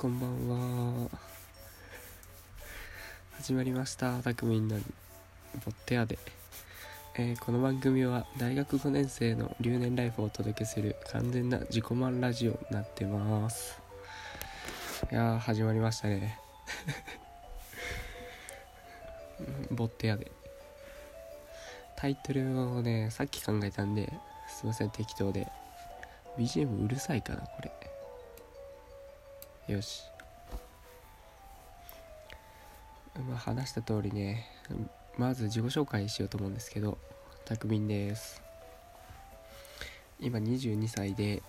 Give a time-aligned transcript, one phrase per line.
[0.00, 1.10] こんばんは。
[3.36, 4.14] 始まりました。
[4.22, 4.80] たくみんなボ
[5.70, 6.18] ッテアで、
[7.18, 13.78] えーこの番組は大学5年生の留年ライフをお届けする完全な自己満ラジオになってます。
[15.12, 16.38] いや始まりましたね。
[19.68, 20.32] う んボッテアで。
[21.96, 24.10] タイトルをねさっき考えたんで
[24.48, 25.46] すいません適当で。
[26.38, 27.89] BGM うるさいかなこれ。
[29.70, 30.02] よし。
[33.28, 34.46] まあ話した通りね
[35.16, 36.98] まず自己紹介しようと思うんですけど
[37.44, 38.42] たくみんです。
[40.18, 41.42] 今22歳で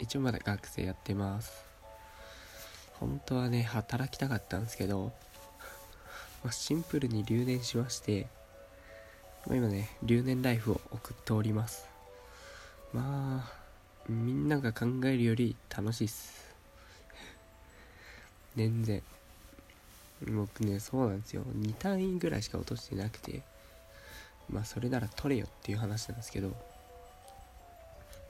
[0.00, 1.64] 一応まだ学生やってます。
[2.94, 5.12] 本当はね働きたかったんですけど、
[6.42, 8.26] まあ、シンプルに留年しまして、
[9.46, 11.86] ま、今ね留年ライフを送っております。
[12.92, 13.52] まあ
[14.08, 16.51] みんなが考えるより楽しいっす。
[18.56, 19.02] 全然。
[20.26, 21.42] 僕ねそうなんですよ。
[21.42, 23.42] 2単位ぐらいしか落としてなくて。
[24.50, 26.54] まあそれなら取れよっていう話なんですけど。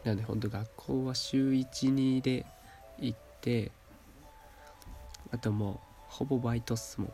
[0.05, 2.45] なんでほんと学校は週12で
[2.99, 3.71] 行って
[5.31, 7.13] あともうほぼバイトっすもん。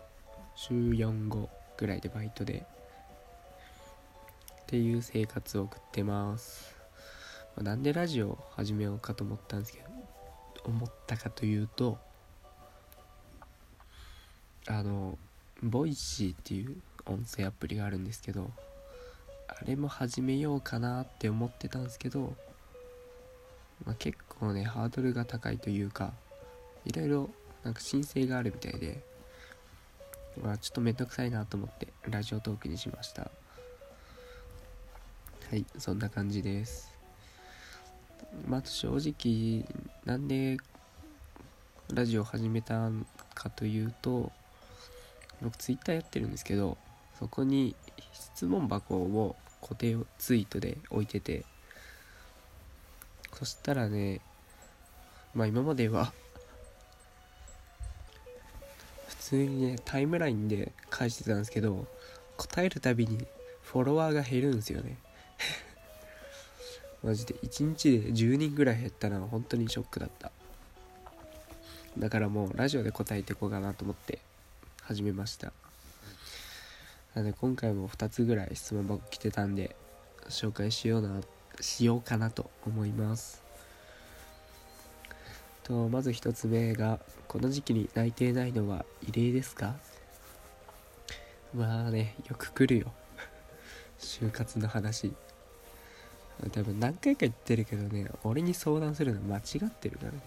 [0.57, 2.67] 週45ぐらいでバイトで。
[4.63, 6.77] っていう生活を送ってます、
[7.57, 9.87] まあなんでラジオ始めようかと思ったんですけど
[10.67, 11.97] 思ったかというと
[14.71, 15.17] あの
[15.63, 18.51] Voicy っていう音声アプリがあるんですけど
[19.49, 22.35] あれも始めようかなって思ってたんですけど、
[23.87, 26.13] まあ、結構ねハードルが高いというか
[26.85, 27.31] いろいろ
[27.65, 29.03] なんか申請があるみたいで、
[30.43, 33.23] まあ、ちょっとめんどくさいなと思ってラジオトークにしました。
[33.23, 33.31] は
[35.57, 36.93] いそんな感じです。
[38.47, 39.65] まあ正直
[40.05, 40.59] なんで
[41.93, 42.91] ラジオ始めた
[43.35, 44.31] かというと
[45.43, 46.77] 僕ツイッターやってるんですけど
[47.19, 47.75] そこに
[48.13, 51.45] 質問箱を固定ツイートで置いてて
[53.35, 54.21] そしたらね
[55.35, 56.13] まあ今までは
[59.09, 61.87] 普通にねタイムラインで返してたんですけど
[62.37, 63.27] 答えるたびに
[63.63, 64.97] フォロワーが減るんですよね。
[67.05, 70.33] マジで1日で10人ぐらい減ったのは本当にショックだった。
[71.99, 74.21] だからもうラジオで答えていこうかなと思って。
[74.89, 75.53] 始めました。
[77.15, 79.77] なので今回も2つぐらい質問箱来てたんで
[80.31, 81.21] 紹介しような
[81.61, 83.43] しようかなと思います。
[85.63, 89.75] とまず1つ目がこの時期に泣いていないのは異例ですか？
[91.55, 92.91] まあねよく来るよ。
[93.99, 95.13] 就活の話。
[96.51, 100.19] 多分何回か言ってるけどね俺に相談するの間違ってるからね。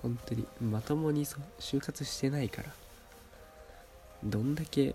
[0.00, 2.70] 本当にまともに就活してないから。
[4.24, 4.94] どんだけ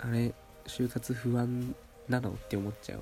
[0.00, 0.32] あれ
[0.66, 1.74] 就活不安
[2.08, 3.00] なのって思っちゃう？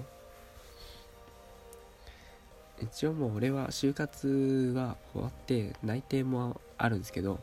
[2.82, 7.38] 一応もう俺は就活は終わって内定もあるんですけど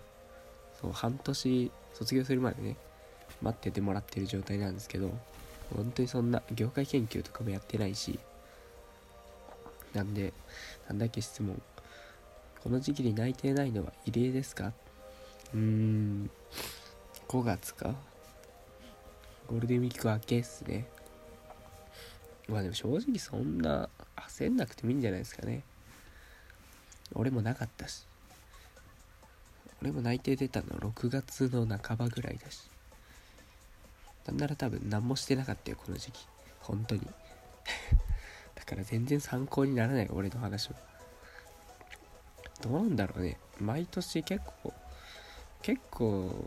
[0.82, 2.76] そう半年卒業するまでね
[3.42, 5.12] 待っててもらってる状態なんですけど
[5.76, 8.20] 本当にそんな業界研究とかもやってないし
[9.94, 10.34] なんで
[10.88, 11.62] なんだっけ質問。
[12.64, 14.74] この時期に内定ないのは異例ですか？
[15.54, 16.30] うーん
[17.30, 17.96] 5月か？
[19.48, 20.86] ゴールデンウィーク明けっすね。
[22.50, 25.64] まあでも正直そんな焦んなくてもいいんじゃないですかね。
[27.14, 28.06] 俺もなかったし。
[29.82, 32.70] 俺も内定出たの6月の半ばぐらいだし。
[34.26, 36.28] なんなら多分何もしてなかったよこの時期。
[36.60, 37.02] 本当に。
[38.56, 40.76] だから全然参考にならない俺の話は
[42.62, 43.38] どうなんだろうね。
[43.60, 44.74] 毎年結構
[45.62, 46.46] 結構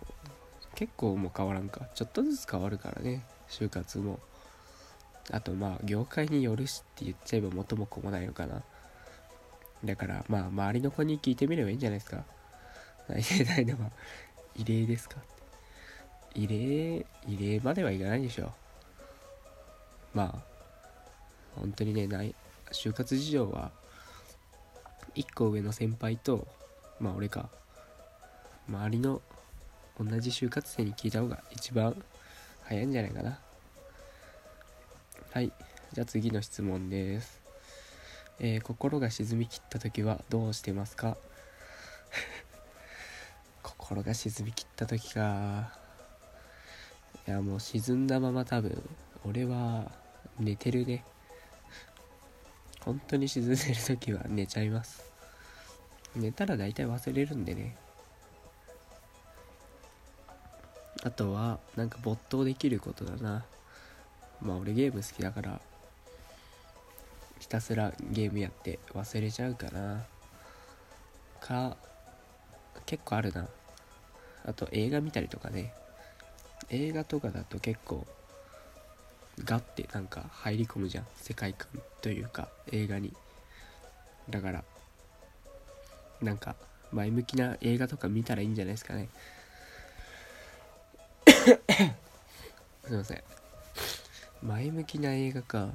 [0.80, 1.82] 結構もう変わらんか。
[1.94, 3.22] ちょっとずつ変わるからね。
[3.50, 4.18] 就活も。
[5.30, 8.62] あとまあ業界によるしって言っちゃえば元も子もないのかな。
[9.84, 12.24] だからまあ周りの子に聞いてみればいいんじゃないですか。
[13.10, 13.90] 内定ないのは
[14.56, 15.16] 異例ですか。
[15.20, 15.22] っ
[16.32, 18.50] て異例異例まではいかないでしょ
[20.14, 20.34] まあ
[21.56, 22.34] 本当にねない
[22.72, 23.70] 就活事情は
[25.14, 26.46] 1個上の先輩と
[26.98, 27.50] まあ俺か。
[28.66, 29.20] 周りの
[30.02, 31.94] 同じ就活生に聞いた方が一番
[32.62, 33.38] 早いんじゃないかな。
[35.32, 35.52] はい。
[35.92, 37.38] じゃあ次の質問です。
[38.38, 41.18] えー心が沈みきった時はどうしてますか？
[43.62, 45.78] 心が沈みきった時か。
[47.28, 48.82] いやもう沈んだまま多分
[49.24, 49.92] 俺は
[50.38, 51.04] 寝てるね。
[52.80, 55.04] 本当に沈んでる時は寝ちゃいます。
[56.16, 57.76] 寝たら大体忘れるんでね。
[61.02, 63.44] あとはなんか没頭できることだな。
[64.42, 65.60] まあ俺ゲーム好きだから
[67.38, 70.04] ひたすらゲームやって忘れちゃうかな。
[71.40, 71.76] か
[72.84, 73.48] 結構あるな。
[74.44, 75.72] あと映画見たりとかね。
[76.68, 78.06] 映画とかだと結構
[79.42, 81.06] ガッてなんか入り込むじゃん。
[81.16, 81.68] 世界観
[82.02, 83.14] というか映画に。
[84.28, 84.64] だから
[86.20, 86.54] なんか
[86.92, 89.08] 前向きな映画とか見たらいいんじゃないですかね。
[92.84, 93.22] すいません。
[94.42, 95.70] 前向きな映画か。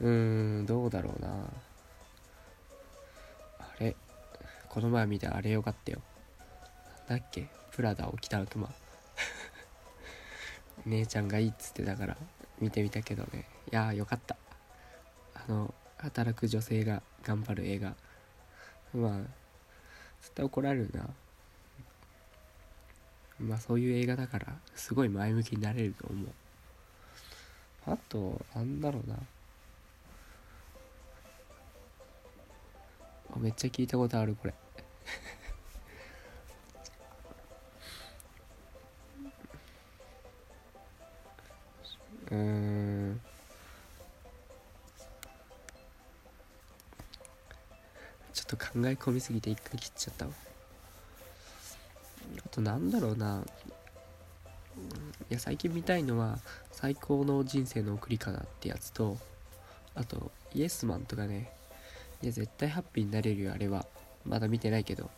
[0.00, 1.28] うーんどうだろうな。
[3.58, 3.96] あれ。
[4.68, 6.02] この前見たあれよかったよ。
[7.08, 7.48] なんだっけ。
[7.70, 8.68] プラダを着た悪魔。
[10.84, 12.16] 姉ちゃんがいいっつってたから
[12.60, 13.46] 見てみたけどね。
[13.72, 14.36] いやーよかった。
[15.34, 17.96] あの働く女性が頑張る映画。
[18.92, 19.20] まあ
[20.20, 21.08] 絶対怒られるな。
[23.40, 26.28] まあそういう映画だからすごい前向きになれると思う。
[27.86, 29.16] あとなんだろうな。
[33.36, 34.54] めっちゃ聞いたことあるこれ。
[42.32, 43.20] うん。
[48.32, 50.47] ちょっと考え込みすぎて一回切っちゃったわ。
[52.58, 53.44] となんだろうな。
[55.30, 56.38] いや最近見たいのは
[56.72, 59.16] 「最高の人生の送り方」ってやつと
[59.94, 61.52] あとイエスマンとかね。
[62.20, 63.86] いや絶対ハッピーになれるよあれは。
[64.24, 65.10] まだ見てないけど。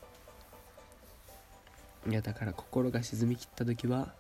[2.09, 4.15] いやだから心が沈みきった時は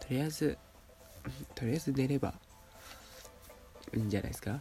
[0.00, 0.58] とりあえず
[1.54, 2.34] とりあえず寝れば
[3.94, 4.60] いいんじゃないですか。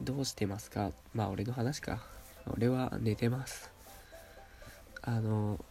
[0.00, 0.92] どうしてますか？
[1.14, 2.02] まあ俺の話か。
[2.46, 3.73] 俺は寝てます。
[5.06, 5.62] あの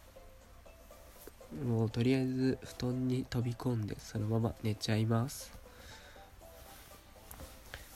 [1.65, 5.51] もうとりあえず布団に飛び込んでそのまま寝ちゃいます、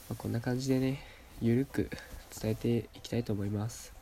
[0.10, 1.04] まあ、こんな感じでね
[1.42, 1.90] ゆるく
[2.42, 3.94] 伝えていきたいと思います。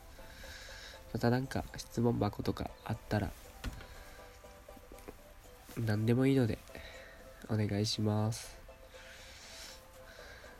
[1.12, 3.30] またなんか質問箱とかあったら
[5.78, 6.58] 何でもいいので
[7.48, 8.56] お願いします。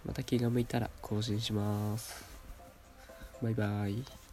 [0.04, 2.24] また気が向いたら更新します。
[3.42, 4.25] バイバイ。